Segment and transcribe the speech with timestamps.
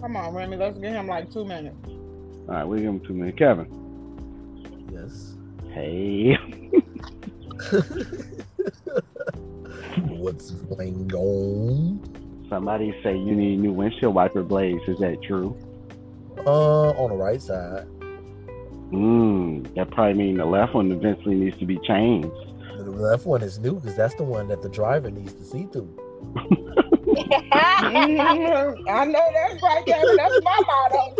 [0.00, 0.56] Come on, Remy.
[0.56, 1.76] Let's give him like two minutes.
[1.86, 3.38] All right, we give him two minutes.
[3.38, 3.68] Kevin.
[4.92, 5.34] Yes.
[5.72, 6.34] Hey.
[10.08, 12.46] What's going on?
[12.48, 14.82] Somebody say you need new windshield wiper blades.
[14.88, 15.56] Is that true?
[16.46, 17.86] Uh, on the right side.
[18.90, 19.72] Mmm.
[19.74, 22.28] That probably means the left one eventually needs to be changed.
[22.78, 25.68] The left one is new because that's the one that the driver needs to see
[25.70, 25.94] through.
[27.24, 28.88] Mhm.
[28.88, 30.16] I know that's right, Kevin.
[30.16, 31.16] That's my motto.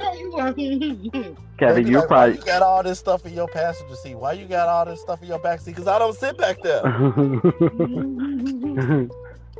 [0.00, 1.36] No, you weren't.
[1.58, 4.16] Kevin, you like, probably you got all this stuff in your passenger seat?
[4.16, 5.72] Why you got all this stuff in your back seat?
[5.72, 6.82] Because I don't sit back there.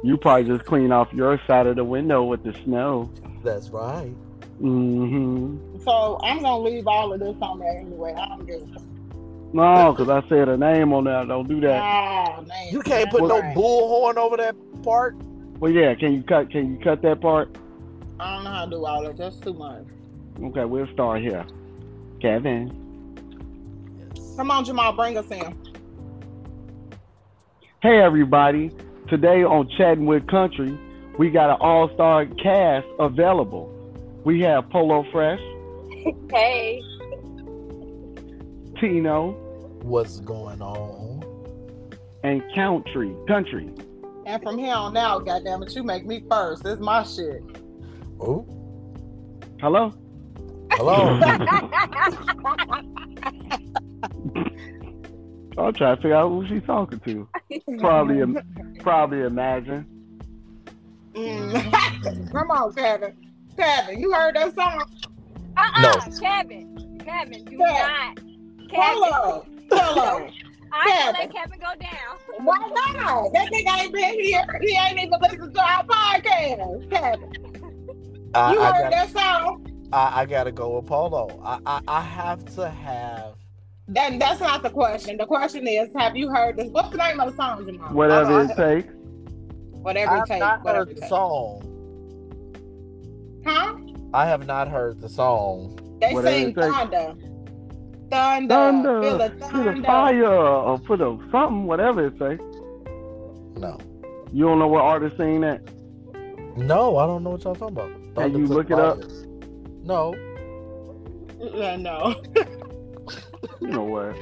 [0.02, 3.10] you probably just clean off your side of the window with the snow.
[3.45, 4.12] That's right.
[4.60, 5.79] Mm-hmm.
[5.80, 8.15] So I'm gonna leave all of this on there anyway.
[8.15, 8.80] I don't give a
[9.52, 11.24] No, because I said a name on there.
[11.24, 11.80] Don't do that.
[11.82, 12.73] Oh, man.
[12.73, 13.57] You can't put That's no right.
[13.57, 15.16] bullhorn over that part.
[15.62, 15.95] Well, yeah.
[15.95, 16.51] Can you cut?
[16.51, 17.57] Can you cut that part?
[18.19, 19.16] I don't know how to do all that.
[19.16, 19.85] That's too much.
[20.43, 21.46] Okay, we'll start here.
[22.21, 22.80] Kevin.
[24.37, 25.54] Come on, Jamal, bring us in.
[27.80, 28.73] Hey, everybody.
[29.09, 30.77] Today on Chatting with Country,
[31.16, 33.69] we got an all-star cast available.
[34.24, 35.38] We have Polo Fresh,
[36.32, 36.82] Hey.
[38.80, 39.30] Tino,
[39.82, 41.23] What's going on?
[42.24, 43.15] and Country.
[43.29, 43.73] Country.
[44.26, 46.62] And from here on out, goddamn it, you make me first.
[46.65, 47.42] This is my shit.
[48.20, 48.46] Oh,
[49.60, 49.92] Hello.
[50.73, 51.20] hello.
[55.59, 57.29] I'm trying to figure out who she's talking to.
[57.79, 58.38] Probably, im-
[58.80, 59.87] probably imagine.
[61.14, 62.32] Mm.
[62.32, 63.14] Come on, Kevin.
[63.57, 64.82] Kevin, you heard that song?
[65.56, 65.92] Uh-uh, No.
[66.20, 66.98] Kevin.
[67.04, 67.59] Kevin, do Kevin.
[67.59, 68.16] not.
[68.16, 68.70] Kevin.
[68.72, 69.47] Hello.
[69.70, 70.28] Hello.
[70.72, 71.20] I can Kevin.
[71.20, 72.44] let Kevin go down.
[72.44, 73.32] Why not?
[73.32, 74.60] That nigga ain't been here.
[74.62, 76.91] He ain't even listened to our podcast.
[76.91, 79.88] Kevin, I, you I, heard got, that song?
[79.92, 81.41] I, I gotta go with Polo.
[81.44, 83.34] I, I, I have to have.
[83.88, 85.19] That, that's not the question.
[85.19, 86.69] The question is, have you heard this?
[86.70, 87.92] What's the name of the song, Jamal?
[87.92, 88.94] Whatever I- it takes.
[89.82, 90.41] Whatever it I've takes.
[90.41, 91.68] not Whatever heard the song.
[93.44, 93.76] Huh?
[94.14, 95.78] I have not heard the song.
[96.00, 96.66] They Whatever sing it takes.
[96.74, 97.14] thunder.
[98.12, 98.54] Thunder.
[98.54, 102.36] Thunder, Feel the to the fire, or put a something, whatever it say.
[103.58, 103.78] No,
[104.32, 105.62] You don't know what artist saying that?
[106.56, 107.90] no, I don't know what y'all talking about.
[108.14, 108.98] Can you Thunder look Took it up?
[109.82, 110.14] No,
[111.54, 112.14] Yeah, no.
[113.60, 114.14] You know what?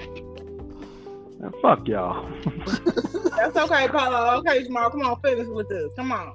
[1.40, 2.30] Man, fuck y'all.
[3.36, 4.36] That's okay, Polo.
[4.38, 5.90] Okay, Jamal, come on, finish with this.
[5.96, 6.34] Come on.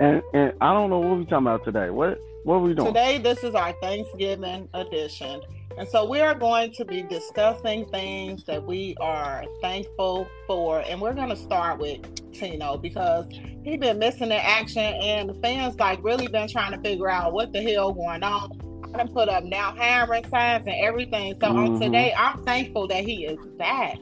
[0.00, 1.88] and and I don't know what we talking about today.
[1.90, 2.88] What what we doing?
[2.88, 5.40] Today, this is our Thanksgiving edition.
[5.78, 10.80] And so we are going to be discussing things that we are thankful for.
[10.86, 12.00] And we're going to start with
[12.32, 13.26] Tino because
[13.62, 17.32] he's been missing in action and the fans like really been trying to figure out
[17.34, 18.50] what the hell going on.
[18.94, 21.34] I done put up now hiring signs and everything.
[21.40, 21.80] So on Mhm.
[21.82, 23.98] today, I'm thankful that he is back.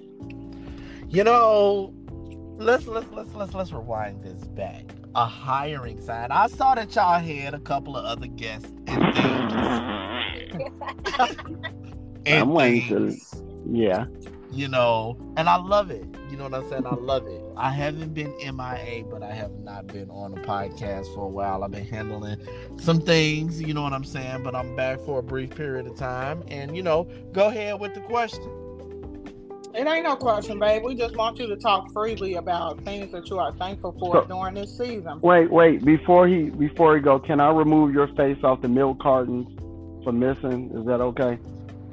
[1.10, 1.92] you know,
[2.58, 4.84] let's let's let's let's let's rewind this back.
[5.14, 6.30] A hiring sign.
[6.32, 9.52] I saw that y'all had a couple of other guests and things.
[12.26, 13.16] and I'm waiting to-
[13.70, 14.06] yeah.
[14.52, 16.04] you know, and I love it.
[16.30, 16.86] You know what I'm saying?
[16.86, 17.40] I love it.
[17.56, 21.62] I haven't been MIA, but I have not been on a podcast for a while.
[21.62, 22.38] I've been handling
[22.76, 24.42] some things, you know what I'm saying?
[24.42, 26.42] But I'm back for a brief period of time.
[26.48, 28.42] And, you know, go ahead with the question.
[29.74, 30.82] It ain't no question, babe.
[30.84, 34.24] We just want you to talk freely about things that you are thankful for So-
[34.26, 35.20] during this season.
[35.20, 35.84] Wait, wait.
[35.84, 39.48] Before he before he go, can I remove your face off the milk cartons
[40.04, 40.70] for missing?
[40.74, 41.38] Is that okay?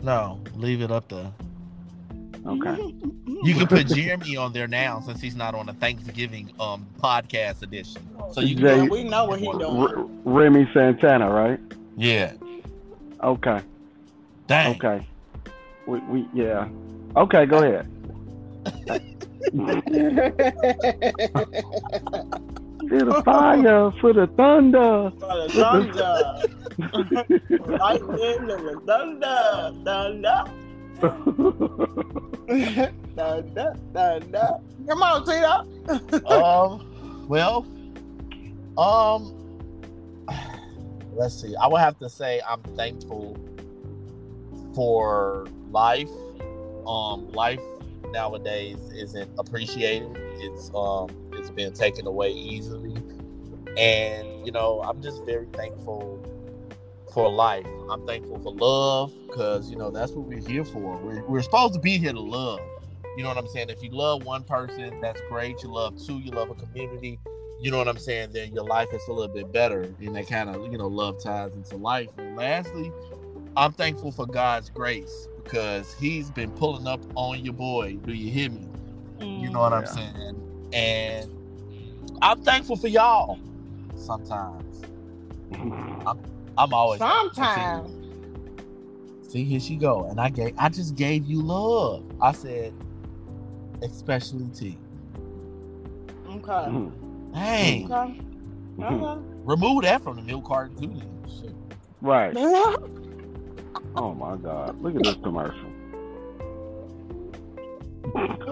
[0.03, 1.31] No, leave it up there.
[2.45, 2.93] Okay.
[3.43, 7.63] You can put Jeremy on there now since he's not on a Thanksgiving um podcast
[7.63, 8.07] edition.
[8.33, 9.63] So you can Jay- Yeah, we know what he doing.
[9.63, 11.59] R- Remy Santana, right?
[11.97, 12.33] Yeah.
[13.23, 13.61] Okay.
[14.45, 14.75] Dang.
[14.75, 15.07] Okay.
[15.87, 16.67] We, we yeah.
[17.15, 17.87] Okay, go ahead.
[22.91, 25.13] For the fire, for the thunder.
[25.17, 26.41] For the thunder.
[27.79, 29.71] Lightning and the thunder.
[29.85, 30.43] Thunder.
[33.15, 33.73] thunder.
[33.93, 34.49] Thunder.
[34.89, 35.63] Come on, Tito.
[36.27, 36.81] um
[37.29, 37.65] well
[38.77, 39.33] um
[41.13, 43.37] let's see i would have to say i'm thankful
[44.75, 46.09] for life
[46.85, 47.61] um life
[48.11, 52.95] nowadays isn't appreciated it's um it's been taken away easily
[53.77, 56.19] and you know i'm just very thankful
[57.13, 61.23] for life i'm thankful for love because you know that's what we're here for we're,
[61.27, 62.59] we're supposed to be here to love
[63.17, 63.69] you know what I'm saying?
[63.69, 65.61] If you love one person, that's great.
[65.63, 67.19] You love two, you love a community,
[67.59, 69.93] you know what I'm saying, then your life is a little bit better.
[69.99, 72.09] And that kind of, you know, love ties into life.
[72.17, 72.91] And lastly,
[73.57, 77.97] I'm thankful for God's grace because He's been pulling up on your boy.
[78.05, 78.69] Do you hear me?
[79.19, 80.69] You know what I'm saying?
[80.73, 81.29] And
[82.21, 83.37] I'm thankful for y'all
[83.95, 84.85] sometimes.
[86.57, 87.97] I'm always Sometimes.
[89.29, 90.05] See, here she go.
[90.05, 92.05] And I gave I just gave you love.
[92.21, 92.73] I said,
[93.81, 94.77] especially T.
[96.27, 96.49] Okay.
[96.49, 97.33] Mhm.
[97.33, 97.91] Dang.
[97.91, 98.21] Okay.
[98.83, 99.21] Okay.
[99.43, 101.01] Remove that from the milk carton too.
[101.29, 101.55] Shit.
[102.01, 102.35] Right.
[103.95, 104.81] Oh my God.
[104.81, 105.73] Look at this commercial.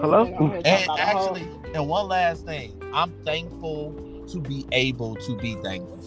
[0.00, 0.24] Hello?
[0.64, 3.96] And actually, and one last thing, I'm thankful
[4.28, 6.04] to be able to be thankful.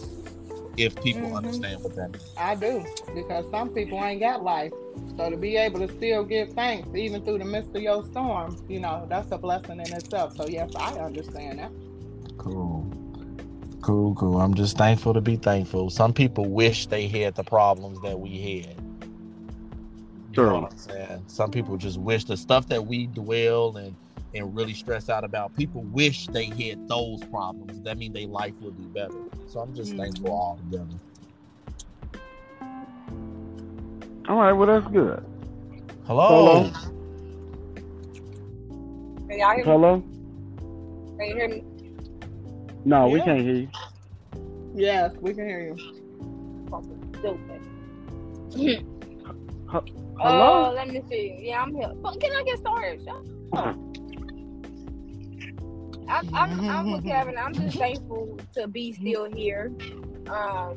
[0.76, 1.36] If people Mhm.
[1.36, 2.24] understand what that means.
[2.36, 2.84] I do
[3.14, 4.72] because some people ain't got life.
[5.16, 8.62] So to be able to still give thanks even through the midst of your storms,
[8.68, 10.34] you know, that's a blessing in itself.
[10.36, 11.72] So yes, I understand that.
[12.38, 12.90] Cool.
[13.82, 14.40] Cool, cool.
[14.40, 15.90] I'm just thankful to be thankful.
[15.90, 18.83] Some people wish they had the problems that we had.
[20.36, 21.24] You know what I'm saying?
[21.28, 23.96] Some people just wish the stuff that we dwell and
[24.34, 25.54] and really stress out about.
[25.54, 27.80] People wish they had those problems.
[27.82, 29.14] That means their life would be better.
[29.46, 29.98] So I'm just Mhm.
[29.98, 30.98] thankful all together.
[34.28, 35.24] All right, well that's good.
[36.06, 36.26] Hello.
[36.26, 36.70] Hello?
[39.28, 39.62] Can y'all hear me?
[39.62, 40.02] Hello?
[41.16, 41.64] Can you hear me?
[42.84, 43.68] No, we can't hear you.
[44.74, 45.76] Yes, we can hear you.
[47.20, 47.62] Stupid.
[50.18, 50.70] Hello?
[50.70, 51.38] Oh, let me see.
[51.40, 51.90] Yeah, I'm here.
[52.02, 53.08] But can I get started?
[56.08, 57.36] I'm, I'm, I'm with Kevin.
[57.38, 59.72] I'm just thankful to be still here.
[60.28, 60.74] Um,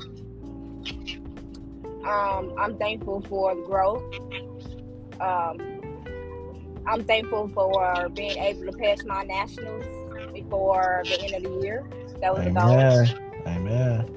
[2.05, 4.03] um, I'm thankful for the growth.
[5.19, 5.57] Um,
[6.87, 9.85] I'm thankful for being able to pass my nationals
[10.33, 11.85] before the end of the year.
[12.21, 12.79] That was a goal.
[13.45, 14.16] Amen.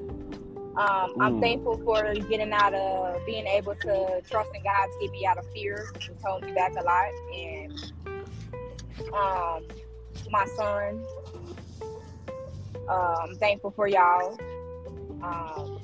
[0.76, 1.40] Um, I'm Mm.
[1.40, 5.36] thankful for getting out of being able to trust in God to get me out
[5.38, 5.84] of fear.
[6.08, 7.12] It's held me back a lot.
[7.34, 7.72] And
[9.12, 9.64] um,
[10.30, 11.04] my son,
[12.88, 14.38] uh, I'm thankful for y'all.
[15.22, 15.78] Um,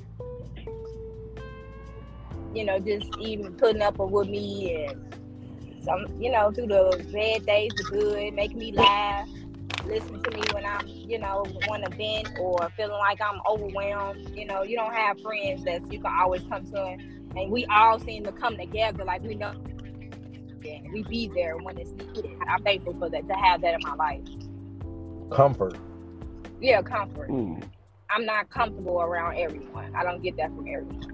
[2.53, 7.45] you know, just even putting up with me and some, you know, through the bad
[7.45, 9.27] days, the good, making me laugh,
[9.87, 14.29] listening to me when I'm, you know, want to vent or feeling like I'm overwhelmed.
[14.35, 17.01] You know, you don't have friends that you can always come to, and,
[17.37, 19.53] and we all seem to come together like we know.
[20.65, 22.37] And we be there when it's needed.
[22.47, 24.21] I'm thankful for that to have that in my life.
[25.31, 25.77] Comfort.
[26.59, 27.29] Yeah, comfort.
[27.29, 27.63] Mm.
[28.09, 29.95] I'm not comfortable around everyone.
[29.95, 31.13] I don't get that from everyone.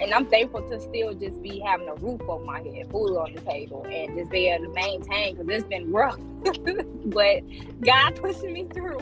[0.00, 3.34] And I'm thankful to still just be having a roof over my head, food on
[3.34, 6.18] the table, and just be able to maintain because it's been rough.
[7.06, 7.42] but
[7.80, 8.98] God pushing me through.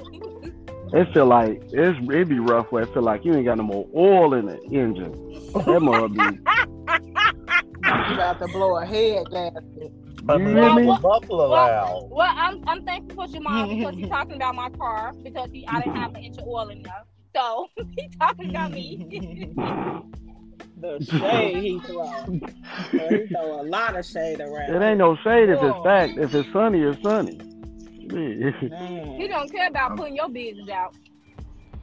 [0.92, 3.62] It feel like it's it be rough where it feel like you ain't got no
[3.62, 5.12] more oil in the engine.
[5.52, 6.20] That must be
[7.84, 9.92] You about to blow a head gasket.
[10.28, 10.86] you hear me?
[11.00, 12.08] Buffalo Well, loud.
[12.10, 15.80] well, I'm, I'm thankful for Jamal because he's talking about my car because he, I
[15.80, 17.06] didn't have an inch of oil enough.
[17.36, 19.52] So he's talking about me.
[20.80, 22.40] the shade he throws.
[22.90, 24.74] he throw a lot of shade around.
[24.74, 25.84] It ain't no shade if it's oh.
[25.84, 26.18] fact.
[26.18, 27.40] If it's sunny, it's sunny.
[28.12, 29.16] Yeah.
[29.16, 30.94] he don't care about putting your business out.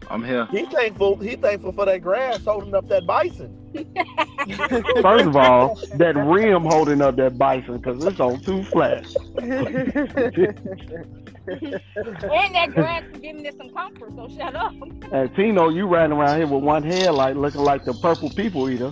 [0.10, 0.48] I'm here.
[0.52, 1.18] He thankful.
[1.18, 3.54] He thankful for that grass holding up that bison.
[5.02, 9.06] First of all, that rim holding up that bison because it's on too flat.
[11.96, 14.74] And that grass is giving us some comfort, so shut up.
[15.12, 18.92] And Tino, you riding around here with one headlight looking like the purple people eater.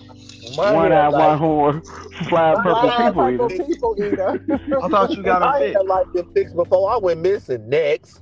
[0.56, 1.82] My one hair eye, like- one horn,
[2.30, 3.64] fly purple people purple eater.
[3.66, 4.46] people eater.
[4.84, 5.78] I thought you got I a ain't fix.
[5.78, 6.92] had like been fixed before.
[6.92, 8.22] I went missing next.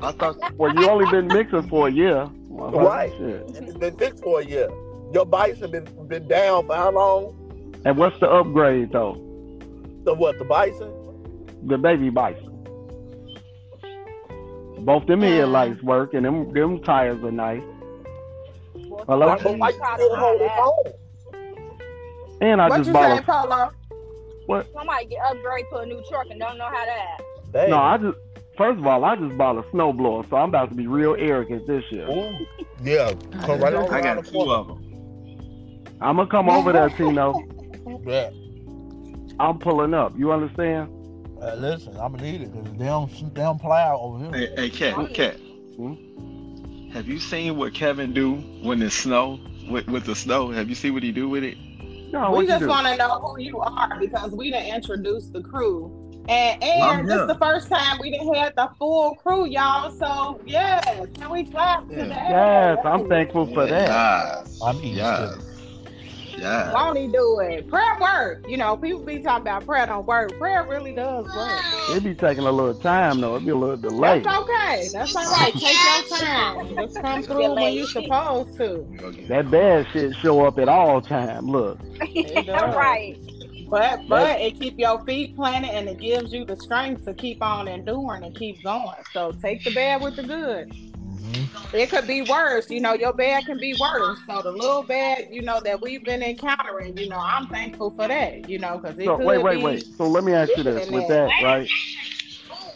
[0.00, 2.28] I thought Well, you only been mixing for a year.
[2.48, 3.12] Well, Right.
[3.18, 4.68] it's been fixed for a year.
[5.12, 7.72] Your bison been been down for how long?
[7.84, 9.14] And what's the upgrade though?
[10.04, 10.38] The what?
[10.38, 10.92] The bison?
[11.66, 12.55] The baby bison.
[14.78, 17.62] Both them headlights work and them them tires are nice.
[19.08, 19.26] Hello?
[19.26, 20.92] Why, why you still holding on?
[22.40, 23.70] And I what just you bought say, Polo?
[24.48, 27.22] a Somebody get upgrade to a new truck and don't know how to act.
[27.52, 27.70] Dang.
[27.70, 28.18] no, I just
[28.56, 31.66] first of all I just bought a snowblower, so I'm about to be real arrogant
[31.66, 32.08] this year.
[32.08, 32.46] Ooh.
[32.82, 33.12] Yeah,
[33.44, 34.82] come right on I got the two of them.
[36.00, 37.42] I'm gonna come over there, Tino.
[38.04, 38.30] Yeah.
[39.38, 40.12] I'm pulling up.
[40.18, 40.88] You understand?
[41.40, 44.48] Uh, listen, I'm gonna need it because they don't they don't plow over here.
[44.56, 45.36] Hey, hey, Cat, Cat.
[45.76, 46.90] Hmm?
[46.92, 49.38] Have you seen what Kevin do when it's snow?
[49.68, 51.58] With, with the snow, have you seen what he do with it?
[52.12, 55.90] No, we just want to know who you are because we didn't introduce the crew
[56.28, 57.26] And I'm and this here.
[57.26, 59.90] the first time we didn't have the full crew, y'all.
[59.90, 60.84] So yes,
[61.16, 61.96] can we clap Yeah.
[62.04, 62.26] today?
[62.30, 63.88] Yes, I'm thankful for that.
[63.88, 64.60] Yes.
[64.64, 65.34] I mean, Yes.
[66.38, 66.72] Yes.
[66.74, 67.68] Won't he do it?
[67.68, 68.44] Prayer work.
[68.48, 70.36] You know, people be talking about prayer don't work.
[70.38, 71.60] Prayer really does work.
[71.96, 73.36] It be taking a little time though.
[73.36, 74.20] It be a little delay.
[74.20, 74.88] That's okay.
[74.92, 75.52] That's all right.
[75.52, 76.76] Take your time.
[76.76, 78.78] Just come through when you're supposed to.
[78.90, 81.46] We gonna get- That bad shit show up at all time.
[81.48, 82.74] Look, It does.
[82.76, 83.16] right.
[83.68, 87.42] But but it keep your feet planted and it gives you the strength to keep
[87.42, 88.94] on enduring and keep going.
[89.12, 90.72] So take the bad with the good.
[91.36, 91.76] Mm-hmm.
[91.76, 92.94] It could be worse, you know.
[92.94, 94.18] Your bad can be worse.
[94.26, 98.08] So the little bad, you know, that we've been encountering, you know, I'm thankful for
[98.08, 99.62] that, you know, because it so could wait, wait, be.
[99.62, 99.86] wait.
[99.96, 101.68] So let me ask you this: with that, right?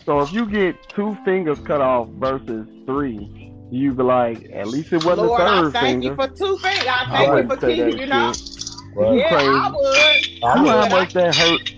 [0.05, 4.93] So if you get two fingers cut off versus three, you'd be like, at least
[4.93, 6.09] it wasn't Lord, a I thord thank finger.
[6.09, 6.87] you for two fingers.
[6.87, 8.33] I I thank you for say keeping, you know.
[8.33, 8.64] shit.
[8.95, 9.19] Right.
[9.19, 9.49] Yeah, crazy.
[9.49, 10.26] I would.
[10.29, 10.71] You I know would.
[10.73, 11.75] how much that hurt?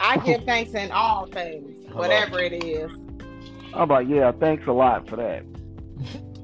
[0.00, 2.90] I give thanks in all things, whatever it is.
[3.74, 5.44] I'm like, yeah, thanks a lot for that.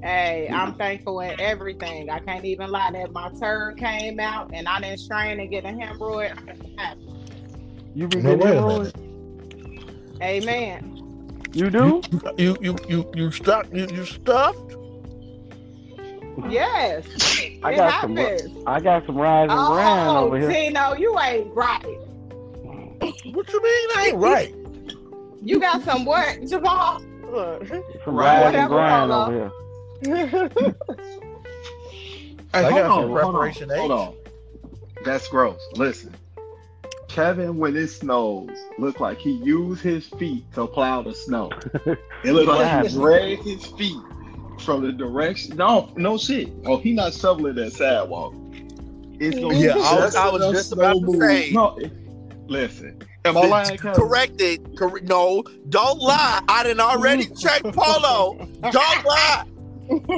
[0.02, 2.10] Hey, I'm thankful in everything.
[2.10, 5.64] I can't even lie that my turd came out and I didn't strain and get
[5.64, 6.36] a hemorrhoid.
[7.94, 8.92] You be No, getting wait a hemorrhoids?
[10.22, 10.92] Amen.
[11.52, 12.02] You do?
[12.36, 14.76] You you you you stuck you you stuffed?
[16.48, 17.06] Yes.
[17.62, 18.16] I it got some.
[18.16, 18.62] happens.
[18.66, 20.50] I got some rise and oh, grind Oh, over here.
[20.50, 21.82] Tino, you ain't right.
[23.00, 23.88] What you mean?
[23.96, 24.54] I ain't right.
[25.42, 27.02] You got some what, Jamal?
[27.30, 27.66] Look.
[28.04, 28.54] Some Right.
[28.54, 29.32] and grind over
[30.02, 30.74] here.
[32.54, 34.14] Hey, I hold got on, some hold on, preparation hold on.
[35.04, 35.60] That's gross.
[35.74, 36.14] Listen,
[37.08, 41.50] Kevin, when it snows, look like he used his feet to plow the snow.
[42.24, 43.96] It looked like he dragged his feet
[44.60, 45.56] from the direction.
[45.56, 46.48] No, no shit.
[46.64, 48.34] Oh, he not shoveling that sidewalk.
[49.20, 51.92] It's gonna Yeah, be I was- just I was just about to say- No, it-
[52.48, 53.02] listen.
[53.26, 53.94] Am I lying, Kevin?
[53.94, 54.76] Correct it.
[54.78, 56.42] Cor- no, don't lie.
[56.48, 58.38] I didn't already check Polo.
[58.62, 59.44] Don't lie.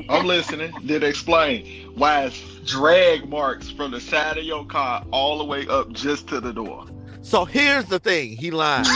[0.09, 0.73] I'm listening.
[0.87, 5.67] Did explain why it's drag marks from the side of your car all the way
[5.69, 6.87] up just to the door.
[7.21, 8.37] So here's the thing.
[8.37, 8.87] He lied.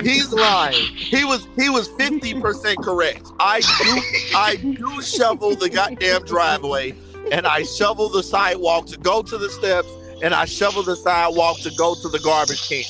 [0.00, 0.86] He's lying.
[0.96, 3.26] He was he was 50% correct.
[3.38, 6.94] I do I do shovel the goddamn driveway
[7.30, 9.88] and I shovel the sidewalk to go to the steps
[10.22, 12.82] and I shovel the sidewalk to go to the garbage can.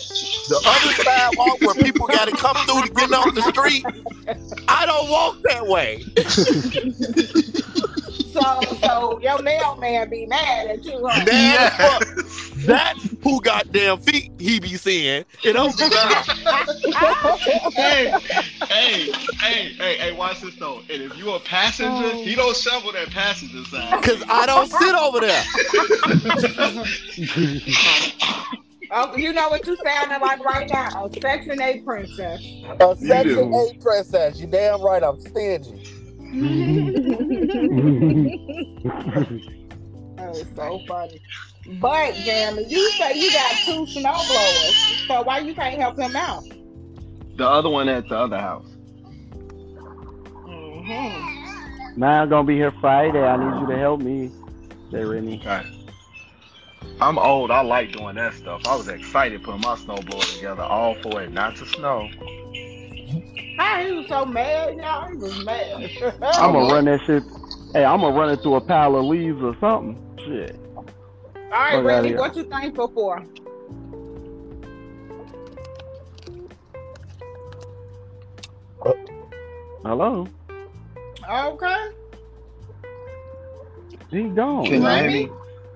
[0.49, 3.85] The other sidewalk where people gotta come through to get off the street,
[4.69, 6.05] I don't walk that way.
[8.33, 11.25] so, so your mailman be mad at you, huh?
[11.25, 12.05] Mad as fuck.
[12.67, 15.25] That's who goddamn feet he be seeing.
[15.43, 15.85] It don't be
[17.75, 18.13] hey,
[18.69, 20.81] hey, hey, hey, hey, watch this though.
[20.91, 24.03] And if you a passenger, he don't shovel that passenger side.
[24.03, 25.45] Cause I don't sit over there.
[28.91, 31.05] Oh, you know what you sounding like right now?
[31.05, 32.43] A Section 8 princess.
[32.81, 34.41] A Section eight princess.
[34.41, 35.03] You damn right.
[35.03, 35.85] I'm stingy.
[40.19, 41.21] That was so funny.
[41.69, 46.17] But Jeremy, you say you got two snow blowers, so why you can't help him
[46.17, 46.45] out?
[47.37, 48.67] The other one at the other house.
[50.45, 51.27] hmm
[51.97, 53.25] now I'm gonna be here Friday.
[53.27, 54.31] I need you to help me,
[54.91, 55.41] Jeremy.
[55.41, 55.67] Okay.
[57.01, 57.51] I'm old.
[57.51, 58.63] I like doing that stuff.
[58.67, 62.09] I was excited putting my snowblower together, all for it not to snow.
[63.59, 65.09] How he was so mad, y'all.
[65.11, 65.91] He was mad.
[66.39, 67.25] I'm gonna run that shit.
[67.75, 70.01] Hey, I'm gonna run it through a pile of leaves or something.
[70.25, 70.59] Shit.
[71.51, 73.25] All right, Fuck outta Randy, what you thankful for?
[79.83, 80.29] Hello.
[81.31, 81.87] Okay.
[84.11, 84.67] He gone.
[84.67, 85.31] Can you hear me?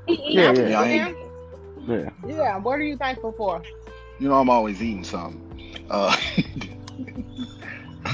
[0.06, 1.16] Yeah, yeah, Yeah, I
[1.88, 2.10] yeah.
[2.26, 3.62] Yeah, what are you thankful for?
[4.18, 5.40] You know I'm always eating something.
[5.90, 6.14] Uh,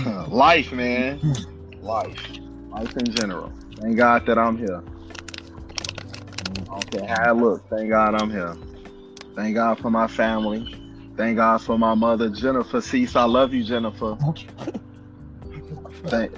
[0.28, 1.20] life, man.
[1.82, 2.22] Life.
[2.70, 3.52] Life in general.
[3.80, 4.82] Thank God that I'm here.
[6.70, 7.68] I don't care how I look.
[7.70, 8.56] Thank God I'm here.
[9.36, 10.66] Thank God for my family.
[11.16, 13.16] Thank God for my mother, Jennifer Cease.
[13.16, 14.16] I love you, Jennifer.
[16.08, 16.32] Thank,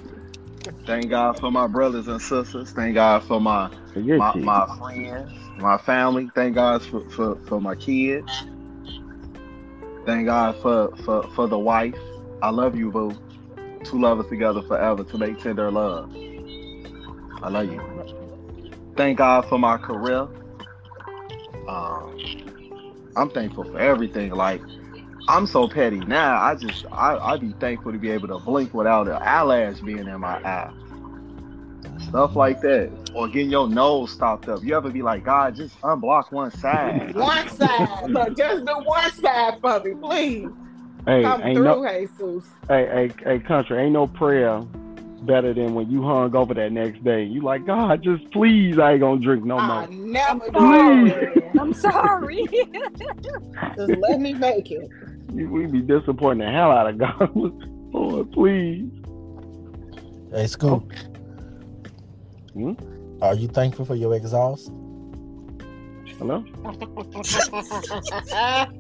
[0.87, 2.71] thank God for my brothers and sisters.
[2.73, 3.71] Thank God for my
[4.17, 6.31] my, my friends, my family.
[6.35, 8.31] Thank God for, for, for my kids.
[10.07, 11.99] Thank God for, for, for the wife.
[12.43, 13.17] I love you, boo.
[13.85, 16.11] Two lovers together forever to make tender love.
[17.43, 17.81] I love you.
[19.01, 20.29] Thank God for my career.
[21.67, 22.21] Um,
[23.17, 24.31] I'm thankful for everything.
[24.33, 24.61] Like,
[25.27, 26.39] I'm so petty now.
[26.39, 30.07] I just, I, I'd be thankful to be able to blink without an eyelash being
[30.07, 30.71] in my eye.
[32.11, 32.91] Stuff like that.
[33.15, 34.63] Or getting your nose stopped up.
[34.63, 37.15] You ever be like, God, just unblock one side.
[37.15, 40.47] One side, but just do one side for me, please.
[41.07, 42.45] Hey, Come ain't through, no, Jesus.
[42.69, 44.63] hey, hey, hey, country, ain't no prayer
[45.23, 47.23] better than when you hung over that next day.
[47.23, 49.89] You like, God, just please, I ain't gonna drink no I more.
[49.89, 51.13] never Please.
[51.13, 51.43] did.
[51.59, 52.47] I'm sorry.
[53.77, 54.89] Just let me make it.
[55.35, 57.31] You- We be disappointing the hell out of God.
[57.93, 58.89] Lord, please.
[60.33, 60.91] Hey, Scoop.
[62.55, 62.73] Hmm?
[63.23, 64.71] Are you thankful for your exhaust?
[66.19, 66.45] Hello?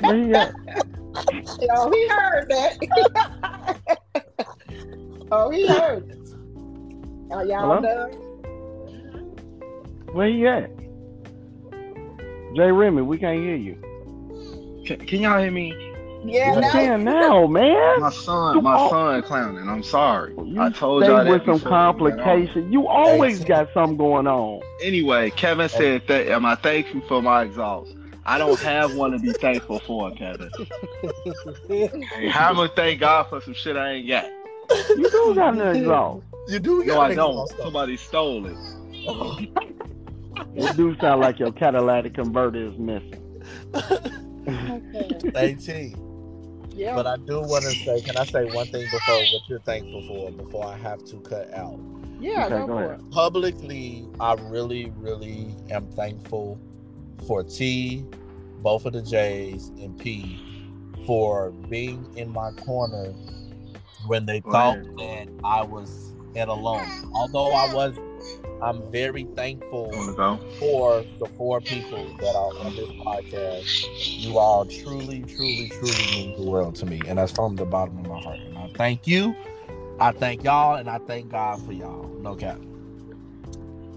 [0.00, 0.52] Where he at?
[1.60, 2.76] Yo, he heard that.
[5.32, 6.18] oh, he heard it.
[7.32, 7.80] Are y'all Hello?
[7.80, 8.12] done?
[10.12, 10.70] Where he at?
[12.54, 13.76] Jay Remy, we can't hear you.
[14.86, 15.72] Can, can y'all hear me?
[16.24, 16.70] Yeah, We no.
[16.70, 18.00] can now, man.
[18.00, 19.68] My son, my son clowning.
[19.68, 20.34] I'm sorry.
[20.44, 22.18] You I told y'all that with some before we got on.
[22.18, 22.72] complications.
[22.72, 24.60] You always got something going on.
[24.82, 26.28] Anyway, Kevin said that.
[26.28, 27.94] Am I thankful for my exhaust?
[28.26, 30.52] I don't have one to be thankful for, Kevin.
[32.10, 34.26] Hey, how am I thank God for some shit I ain't got?
[34.94, 36.26] You do got an exhaust.
[36.48, 37.46] You do No, got I an don't.
[37.46, 37.56] exhaust.
[37.62, 38.58] Somebody stole it.
[40.54, 43.22] It do sound like your catalytic converter is missing.
[45.34, 45.94] Hey, T.
[46.74, 46.94] Yeah.
[46.94, 50.02] But I do want to say, can I say one thing before what you're thankful
[50.02, 51.80] for before I have to cut out?
[52.18, 53.00] yeah, Okay, go, go ahead.
[53.10, 56.60] Publicly, I really, really am thankful
[57.26, 58.04] for T,
[58.62, 60.38] both of the J's, and P
[61.06, 63.12] for being in my corner
[64.06, 67.10] when they thought that I was at alone.
[67.14, 67.98] Although I was,
[68.62, 69.90] I'm very thankful
[70.58, 73.64] for the four people that are on this podcast.
[74.18, 77.00] You all truly, truly, truly mean the world to me.
[77.06, 78.40] And that's from the bottom of my heart.
[78.40, 79.34] And I thank you.
[79.98, 82.08] I thank y'all and I thank God for y'all.
[82.20, 82.60] No cap.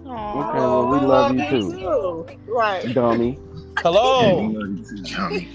[0.05, 1.71] Aw, Okay, well, we love you too.
[1.71, 2.25] too.
[2.47, 2.93] Right.
[2.93, 3.39] Dummy.
[3.77, 4.51] Hello.
[5.03, 5.47] Johnny.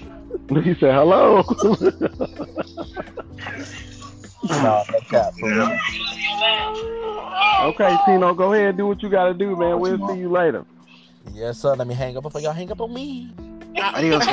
[0.49, 1.43] He said hello.
[4.49, 5.33] no, no cap.
[5.39, 5.79] For
[7.63, 9.79] okay, Tino, go ahead, and do what you gotta do, man.
[9.79, 10.65] We'll see you later.
[11.31, 11.75] Yes, sir.
[11.75, 13.31] Let me hang up before y'all hang up on me.
[13.77, 14.25] Adios.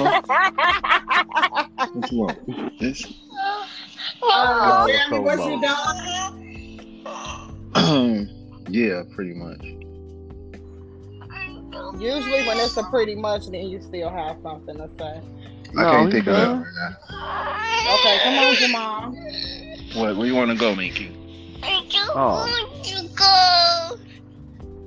[1.93, 2.39] What you want?
[2.81, 3.07] This?
[4.23, 5.61] Oh, y'all Jeremy, what you
[7.77, 8.31] doing?
[8.71, 9.86] yeah, pretty much.
[11.99, 15.21] Usually, when it's a pretty much, then you still have something to say.
[15.79, 16.63] I No, can't he think of that done.
[16.63, 17.95] right now.
[17.95, 19.13] Okay, come on, Jamal.
[20.03, 20.17] What?
[20.17, 21.13] Where you want to go, Minky?
[22.19, 22.47] Oh.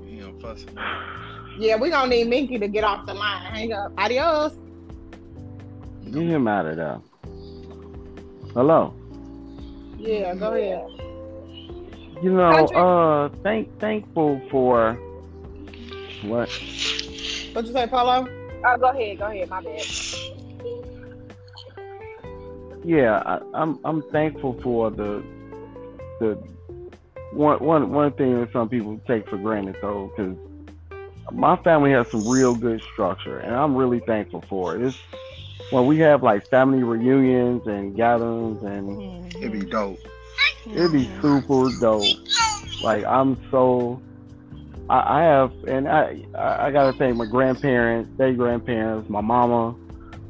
[0.08, 0.64] You know, fuss.
[1.58, 3.42] Yeah, we gonna need Minky to get off the line.
[3.52, 3.92] Hang up.
[3.98, 4.52] Adios.
[6.10, 7.00] Get him out of there.
[8.54, 8.94] Hello.
[9.98, 10.86] Yeah, go ahead.
[12.22, 12.76] You know, Country?
[12.76, 14.98] uh, thank thankful for
[16.22, 16.48] what?
[17.52, 18.26] What you say, Polo?
[18.64, 19.18] Oh, go ahead.
[19.18, 19.48] Go ahead.
[19.48, 19.86] My bad.
[22.84, 25.22] Yeah, I, I'm I'm thankful for the
[26.20, 26.38] the
[27.32, 30.36] one one one thing that some people take for granted though, because
[31.32, 34.82] my family has some real good structure, and I'm really thankful for it.
[34.82, 34.98] It's
[35.70, 39.42] when we have like family reunions and gatherings, and mm-hmm.
[39.42, 39.98] It'd be dope.
[40.66, 42.16] it'd be super dope.
[42.82, 44.00] Like I'm so.
[44.90, 49.76] I, I have, and I, I I gotta thank my grandparents, their grandparents, my mama,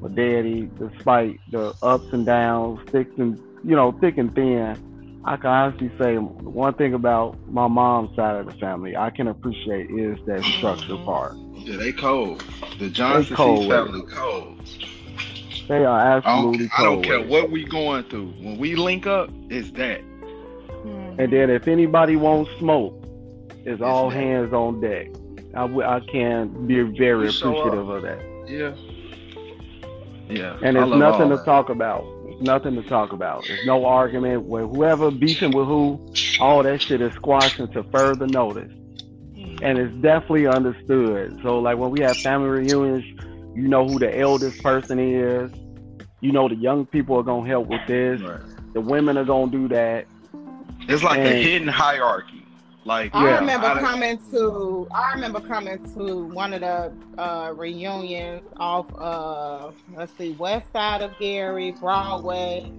[0.02, 0.70] my daddy.
[0.78, 5.90] Despite the ups and downs, thick and you know, thick and thin, I can honestly
[5.98, 10.44] say one thing about my mom's side of the family I can appreciate is that
[10.44, 11.36] structure part.
[11.54, 12.44] Yeah, they cold.
[12.78, 13.84] The Johnson cold C with it.
[13.86, 14.60] family cold.
[15.68, 18.32] They are I absolutely don't, I don't cold care what we going through.
[18.40, 20.02] When we link up, it's that.
[20.02, 21.18] Hmm.
[21.18, 22.99] And then if anybody wants smoke,
[23.64, 25.08] it's all hands on deck.
[25.54, 28.20] I, w- I can be very appreciative of that.
[28.46, 28.74] Yeah.
[30.28, 30.58] Yeah.
[30.62, 31.44] And it's nothing to that.
[31.44, 32.04] talk about.
[32.28, 33.44] It's nothing to talk about.
[33.46, 36.12] There's no argument with whoever beefing with who.
[36.40, 38.72] All that shit is squashed into further notice.
[39.34, 39.56] Hmm.
[39.62, 41.38] And it's definitely understood.
[41.42, 43.04] So like when we have family reunions,
[43.54, 45.50] you know who the eldest person is.
[46.20, 48.20] You know the young people are gonna help with this.
[48.20, 48.40] Right.
[48.72, 50.06] The women are gonna do that.
[50.88, 52.39] It's like a hidden hierarchy.
[52.84, 53.38] Like I Yeah.
[53.40, 59.70] remember I- coming to I remember coming to one of the uh, reunions off uh
[59.96, 62.70] let's see west side of Gary Broadway.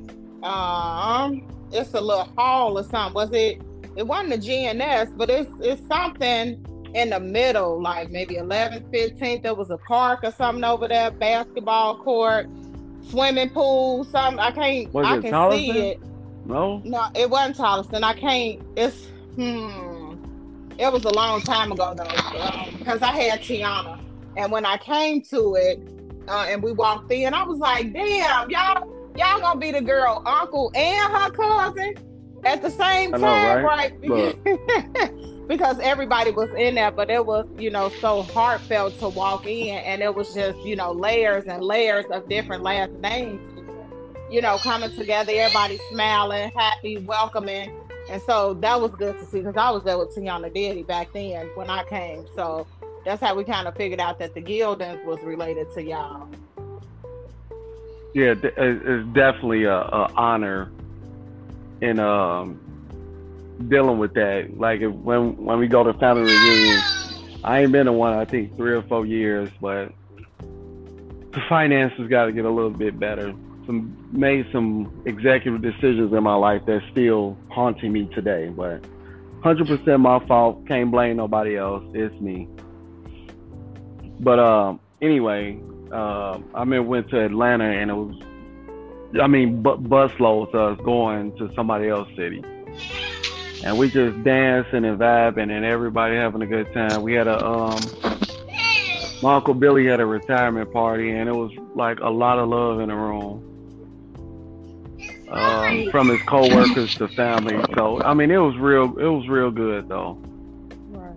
[0.41, 3.13] Um, it's a little hall or something.
[3.13, 3.61] Was it?
[3.95, 9.43] It wasn't a GNS, but it's it's something in the middle, like maybe 11th, 15th.
[9.43, 12.49] There was a park or something over there, basketball court,
[13.07, 14.39] swimming pool, something.
[14.39, 14.93] I can't.
[14.93, 15.73] Was I it can Tolleston?
[15.73, 15.99] see it.
[16.45, 16.81] No?
[16.83, 18.03] No, it wasn't Tolleston.
[18.03, 18.61] I can't.
[18.75, 19.90] It's hmm.
[20.81, 23.99] It was a long time ago though, because I had Tiana,
[24.35, 25.79] and when I came to it,
[26.27, 27.33] uh, and we walked in.
[27.33, 31.93] I was like, damn, y'all, y'all gonna be the girl uncle and her cousin
[32.43, 33.93] at the same I know, time, right?
[34.09, 35.47] right?
[35.47, 39.77] because everybody was in there, but it was, you know, so heartfelt to walk in,
[39.77, 43.39] and it was just, you know, layers and layers of different last names,
[44.31, 45.31] you know, coming together.
[45.35, 47.80] Everybody smiling, happy, welcoming,
[48.11, 51.13] and so that was good to see because I was there with Tiana Daddy back
[51.13, 52.25] then when I came.
[52.35, 52.67] So
[53.05, 56.27] that's how we kind of figured out that the Gildens was related to y'all.
[58.13, 60.73] Yeah, it's definitely a, a honor
[61.79, 62.59] in um
[63.69, 64.57] dealing with that.
[64.57, 68.25] Like if, when when we go to family reunions, I ain't been to one I
[68.25, 69.93] think three or four years, but
[70.39, 73.33] the finances got to get a little bit better.
[73.71, 78.81] Some made some executive decisions in my life that's still haunting me today, but
[79.43, 80.67] 100% my fault.
[80.67, 81.81] Can't blame nobody else.
[81.93, 82.49] It's me.
[84.19, 85.57] But um, anyway,
[85.89, 88.21] um, I mean, went to Atlanta and it was,
[89.21, 92.43] I mean, bu- busloads of us going to somebody else's city.
[93.63, 97.03] And we just dancing and vibing and everybody having a good time.
[97.03, 97.89] We had a, um,
[99.21, 102.81] my Uncle Billy had a retirement party and it was like a lot of love
[102.81, 103.47] in the room.
[105.31, 107.63] Um, from his coworkers to family.
[107.75, 110.21] So, I mean, it was real, it was real good though.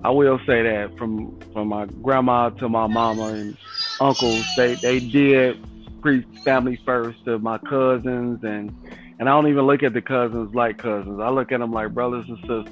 [0.04, 3.56] I will say that from from my grandma to my mama and
[4.00, 5.56] uncles, they they did
[6.02, 8.70] preach family first to my cousins and
[9.18, 11.20] and I don't even look at the cousins like cousins.
[11.20, 12.66] I look at them like brothers and sisters.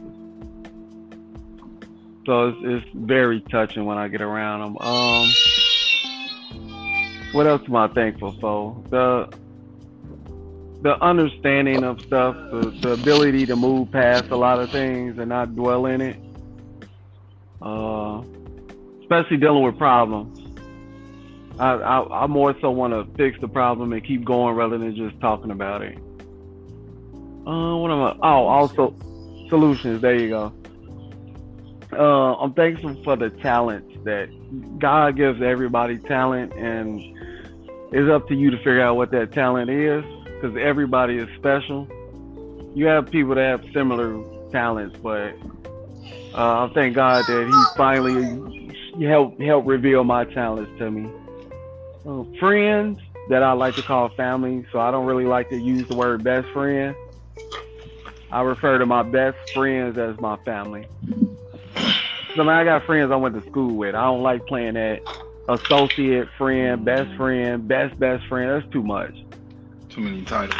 [2.27, 4.79] So it's, it's very touching when I get around them.
[4.79, 5.39] Um,
[7.33, 8.85] what else am I thankful for?
[8.91, 9.29] The
[10.83, 15.29] the understanding of stuff, the, the ability to move past a lot of things and
[15.29, 16.17] not dwell in it
[17.63, 18.23] uh,
[19.03, 20.39] especially dealing with problems.
[21.59, 24.97] I, I, I more so want to fix the problem and keep going rather than
[24.97, 25.97] just talking about it.
[27.47, 28.17] Uh, what am I?
[28.23, 28.95] Oh, also
[29.49, 30.01] solutions.
[30.01, 30.53] There you go.
[31.93, 34.29] Uh, I'm thankful for the talents that
[34.79, 37.01] God gives everybody talent, and
[37.93, 40.05] it's up to you to figure out what that talent is
[40.43, 41.87] because everybody is special.
[42.75, 45.35] You have people that have similar talents, but
[46.35, 51.09] uh, I thank God that He finally helped help reveal my talents to me.
[52.07, 55.87] Uh, friends that I like to call family, so I don't really like to use
[55.89, 56.97] the word best friend.
[58.33, 60.89] I refer to my best friends as my family.
[62.35, 63.95] So I, got friends I went to school with.
[63.95, 65.01] I don't like playing that
[65.49, 68.51] associate friend, best friend, best best friend.
[68.51, 69.13] That's too much.
[69.93, 70.59] Too many titles.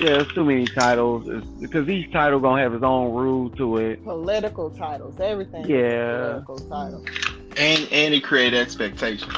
[0.00, 1.24] Yeah, it's too many titles.
[1.28, 4.02] It's, because each title gonna have its own rule to it.
[4.02, 5.64] Political titles, everything.
[5.68, 6.40] Yeah.
[6.42, 7.08] Political titles.
[7.56, 9.32] And and it create expectations.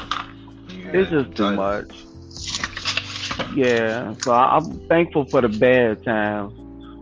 [0.91, 1.91] It's just too much.
[3.55, 6.53] Yeah, so I- I'm thankful for the bad times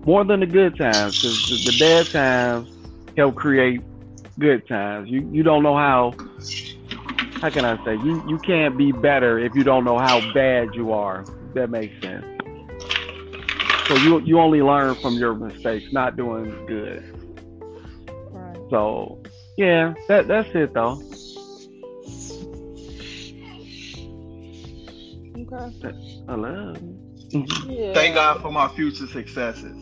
[0.06, 2.70] more than the good times because the, the bad times
[3.16, 3.82] help create
[4.38, 5.10] good times.
[5.10, 6.14] You you don't know how.
[7.42, 10.76] How can I say you you can't be better if you don't know how bad
[10.76, 11.26] you are.
[11.56, 12.26] If that makes sense.
[13.88, 17.02] So you you only learn from your mistakes, not doing good.
[18.32, 18.58] Right.
[18.70, 19.22] So
[19.58, 21.02] yeah, that that's it though.
[25.48, 26.26] Okay.
[26.28, 26.78] I love.
[27.32, 27.94] Yeah.
[27.94, 29.78] Thank God for my future successes.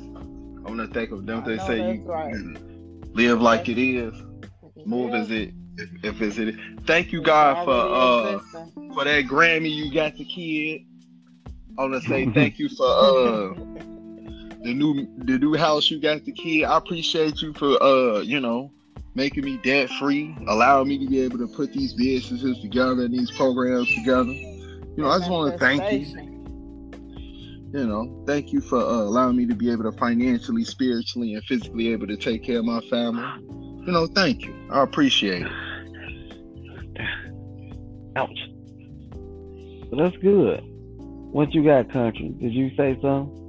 [0.66, 1.44] I want to thank of them.
[1.44, 2.36] I They say you, right.
[2.36, 4.14] you live like it is,
[4.86, 6.56] move as it if, if it's it.
[6.86, 8.40] Thank you God for uh
[8.94, 10.84] for that Grammy you got the kid.
[11.78, 13.54] I want to say thank you for uh
[14.64, 16.64] the new the new house you got the key.
[16.64, 18.72] I appreciate you for uh you know
[19.16, 23.14] making me debt free, allowing me to be able to put these businesses together and
[23.14, 24.32] these programs together.
[24.32, 26.06] You know, I just want to thank you.
[27.74, 31.44] You know, thank you for uh, allowing me to be able to financially, spiritually, and
[31.46, 33.26] physically able to take care of my family.
[33.86, 34.54] You know, thank you.
[34.72, 35.52] I appreciate it.
[38.16, 38.40] Ouch.
[39.90, 40.73] But that's good.
[41.34, 42.30] What you got, country?
[42.40, 43.40] Did you say something?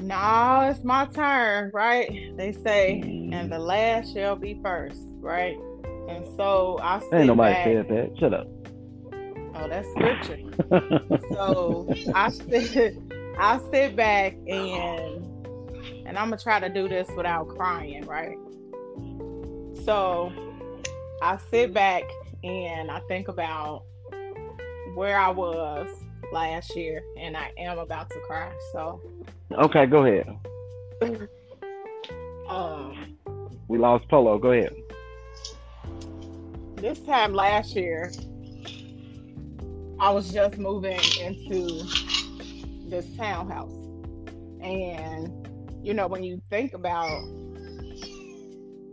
[0.00, 2.34] No, it's my turn, right?
[2.38, 3.34] They say, mm.
[3.34, 5.58] and the last shall be first, right?
[6.08, 7.64] And so I sit Ain't nobody back.
[7.66, 8.18] said that.
[8.18, 8.46] Shut up.
[9.56, 10.38] Oh, that's scripture.
[11.34, 12.96] so I sit,
[13.38, 15.22] I sit back and
[16.06, 18.38] and I'm gonna try to do this without crying, right?
[19.84, 20.32] So
[21.20, 22.04] I sit back
[22.42, 23.84] and I think about
[24.94, 25.90] where I was
[26.32, 28.52] last year, and I am about to cry.
[28.72, 29.00] So,
[29.52, 30.38] okay, go ahead.
[32.48, 33.16] um,
[33.68, 34.38] We lost Polo.
[34.38, 34.74] Go ahead.
[36.76, 38.12] this time last year,
[39.98, 41.84] I was just moving into
[42.88, 43.72] this townhouse.
[44.62, 45.48] And,
[45.82, 47.22] you know, when you think about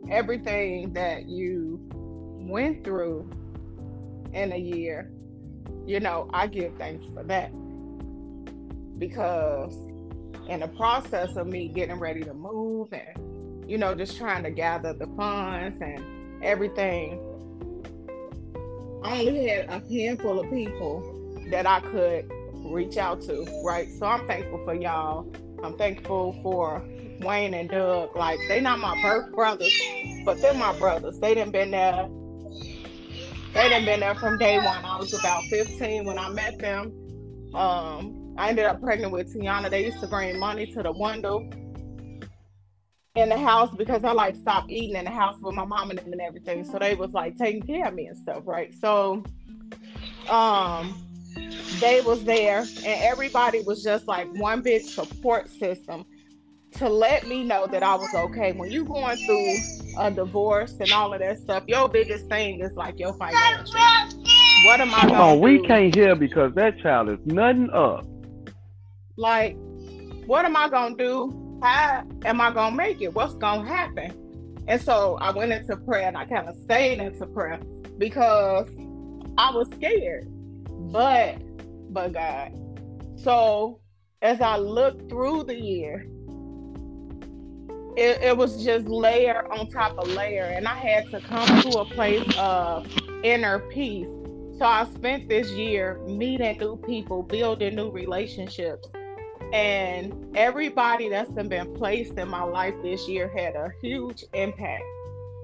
[0.09, 1.79] everything that you
[2.47, 3.29] went through
[4.33, 5.11] in a year,
[5.85, 7.51] you know, I give thanks for that.
[8.99, 9.75] Because
[10.47, 14.51] in the process of me getting ready to move and, you know, just trying to
[14.51, 17.19] gather the funds and everything,
[19.03, 21.13] I only had a handful of people
[21.51, 22.31] that I could
[22.65, 23.87] reach out to, right?
[23.97, 25.31] So I'm thankful for y'all.
[25.63, 26.83] I'm thankful for
[27.21, 28.15] Wayne and Doug.
[28.15, 29.73] Like they're not my birth brothers,
[30.25, 31.19] but they're my brothers.
[31.19, 32.09] They didn't been there.
[33.57, 34.85] They didn't been there from day one.
[34.85, 36.93] I was about 15 when I met them.
[37.55, 39.71] Um, I ended up pregnant with Tiana.
[39.71, 41.39] They used to bring money to the window
[43.15, 45.97] in the house because I like stopped eating in the house with my mom and
[45.97, 46.65] them and everything.
[46.65, 48.71] So they was like taking care of me and stuff, right?
[48.75, 49.23] So
[50.29, 50.95] um
[51.79, 56.05] they was there and everybody was just like one big support system
[56.77, 58.51] to let me know that I was okay.
[58.53, 59.55] When you going through
[59.99, 63.73] a divorce and all of that stuff, your biggest thing is like your financial.
[64.65, 65.63] What am I Oh, we do?
[65.67, 68.05] can't hear because that child is nothing up.
[69.15, 69.55] like
[70.27, 74.11] what am i gonna do how am i gonna make it what's gonna happen
[74.67, 77.59] and so i went into prayer and i kind of stayed into prayer
[77.97, 78.67] because
[79.37, 80.27] i was scared
[80.91, 81.35] but
[81.93, 82.51] but god
[83.15, 83.79] so
[84.21, 86.05] as i looked through the year
[87.97, 91.79] it, it was just layer on top of layer and i had to come to
[91.79, 92.87] a place of
[93.23, 94.07] inner peace
[94.57, 98.89] so I spent this year meeting new people, building new relationships.
[99.53, 104.83] And everybody that's been placed in my life this year had a huge impact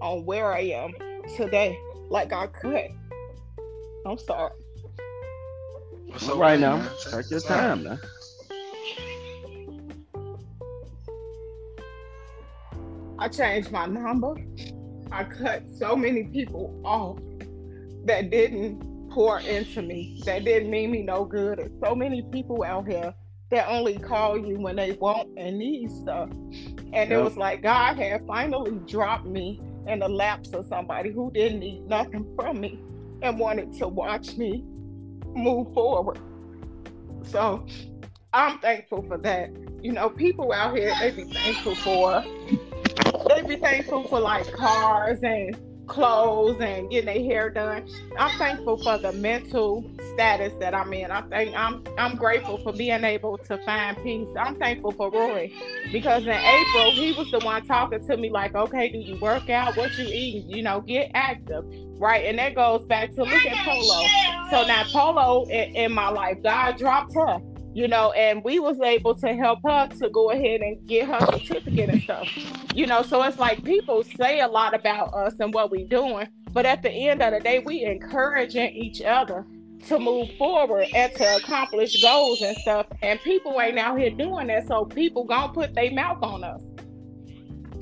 [0.02, 0.94] on where I am
[1.38, 1.80] today.
[2.10, 2.88] Like I could.
[4.08, 4.52] I'm sorry.
[6.08, 6.90] What's up, right now, man?
[7.12, 8.00] take your time now.
[13.24, 14.36] I changed my number.
[15.10, 17.20] I cut so many people off
[18.04, 21.60] that didn't pour into me, that didn't mean me no good.
[21.60, 23.14] There's so many people out here
[23.50, 26.32] that only call you when they want and need stuff.
[26.92, 31.32] And it was like God had finally dropped me in the laps of somebody who
[31.32, 32.78] didn't need nothing from me
[33.22, 34.66] and wanted to watch me
[35.34, 36.20] move forward.
[37.24, 37.66] So
[38.34, 39.50] I'm thankful for that.
[39.82, 42.22] You know, people out here, they be thankful for
[43.36, 47.88] they be thankful for like cars and clothes and getting their hair done.
[48.18, 51.12] I'm thankful for the mental status that I'm in.
[51.12, 54.28] I think I'm I'm grateful for being able to find peace.
[54.40, 55.52] I'm thankful for Roy
[55.92, 59.50] because in April he was the one talking to me like, okay, do you work
[59.50, 59.76] out?
[59.76, 60.50] What you eating?
[60.50, 61.66] You know, get active,
[62.00, 62.26] right?
[62.26, 64.08] And that goes back to look at Polo.
[64.50, 67.40] So now Polo in, in my life, God dropped her.
[67.74, 71.20] You know, and we was able to help her to go ahead and get her
[71.38, 72.28] certificate and stuff
[72.76, 76.28] you know so it's like people say a lot about us and what we doing
[76.52, 79.46] but at the end of the day we encouraging each other
[79.88, 84.48] to move forward and to accomplish goals and stuff and people ain't out here doing
[84.48, 86.62] that so people gonna put their mouth on us.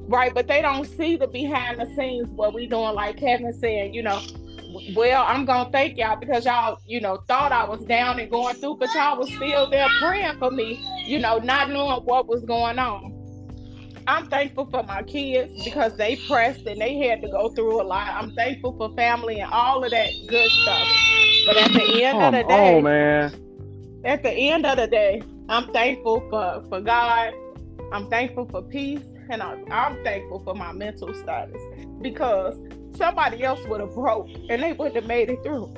[0.08, 3.96] Right but they don't see the behind the scenes what we doing like kevin said
[3.96, 4.20] you know
[4.96, 8.56] well i'm gonna thank y'all because y'all you know thought i was down and going
[8.56, 12.42] through but y'all was still there praying for me you know not knowing what was
[12.44, 13.12] going on
[14.08, 17.84] I'm thankful for my kids because they pressed and they had to go through a
[17.84, 18.08] lot.
[18.10, 20.88] I'm thankful for family and all of that good stuff.
[21.46, 24.02] But at the end Come of the day, on, man.
[24.04, 27.34] at the end of the day, I'm thankful for for God.
[27.92, 31.62] I'm thankful for peace, and I'm, I'm thankful for my mental status
[32.02, 32.58] because
[32.96, 35.74] somebody else would have broke and they wouldn't have made it through.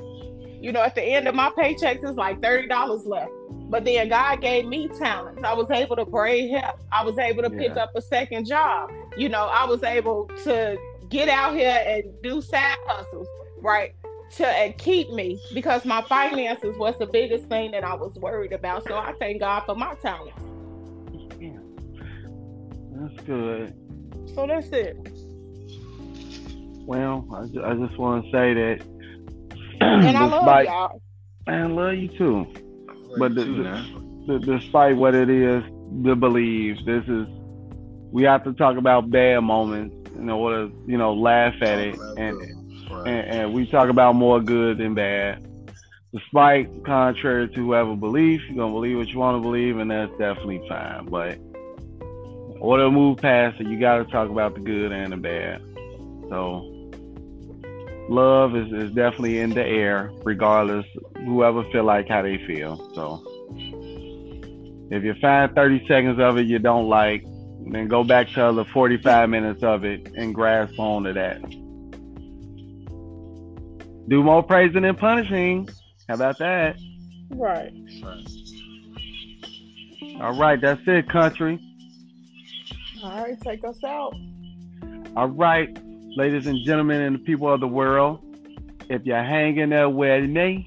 [0.61, 3.31] You know, at the end of my paychecks, it's like thirty dollars left.
[3.69, 5.43] But then God gave me talents.
[5.43, 6.73] I was able to braid hair.
[6.91, 8.91] I was able to pick up a second job.
[9.17, 10.77] You know, I was able to
[11.09, 13.27] get out here and do side hustles,
[13.61, 13.95] right?
[14.37, 18.53] To and keep me because my finances was the biggest thing that I was worried
[18.53, 18.87] about.
[18.87, 20.39] So I thank God for my talents.
[21.39, 21.57] Yeah.
[22.91, 23.75] That's good.
[24.33, 24.97] So that's it.
[26.85, 28.81] Well, I, ju- I just want to say that.
[29.81, 31.01] And I love despite- y'all.
[31.47, 32.45] Man, I love you too.
[32.45, 33.99] Love But you the- too, the- man.
[34.41, 35.63] Despite what it is
[36.03, 37.27] the believe, this is
[38.11, 42.01] we have to talk about bad moments in order, you know, laugh at it, Talk
[42.03, 42.89] about and, good ones.
[42.91, 43.07] Right.
[43.07, 45.45] and and we talk about more good than bad.
[46.13, 50.11] Despite contrary to whoever believes, you're gonna believe what you want to believe, and that's
[50.17, 51.05] definitely fine.
[51.07, 55.11] But in order to move past it, you got to talk about the good and
[55.11, 55.61] the bad.
[56.29, 56.61] So
[58.13, 60.85] love is, is definitely in the air, regardless
[61.25, 62.77] whoever feel like how they feel.
[62.93, 63.23] So
[64.91, 67.23] if you find 30 seconds of it you don't like,
[67.71, 71.41] then go back to the 45 minutes of it and grasp on to that.
[74.09, 75.69] Do more praising than punishing.
[76.07, 76.77] How about that?
[77.31, 77.73] Right.
[80.21, 81.59] All right, that's it, country.
[83.01, 84.13] All right, take us out.
[85.15, 85.75] All right,
[86.15, 88.23] ladies and gentlemen, and the people of the world,
[88.89, 90.65] if you're hanging there with me,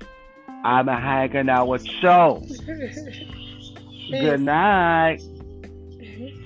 [0.65, 2.43] I'm a hanging out with you.
[4.11, 5.21] Good night.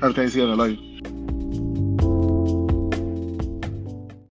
[0.01, 0.90] Happy Thanksgiving, love you.